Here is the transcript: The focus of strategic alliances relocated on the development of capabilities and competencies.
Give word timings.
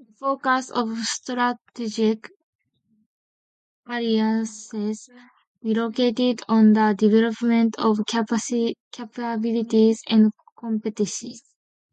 The 0.00 0.06
focus 0.18 0.68
of 0.70 0.98
strategic 1.04 2.28
alliances 3.86 5.08
relocated 5.62 6.40
on 6.48 6.72
the 6.72 6.92
development 6.98 7.76
of 7.78 8.00
capabilities 8.08 10.02
and 10.08 10.32
competencies. 10.58 11.42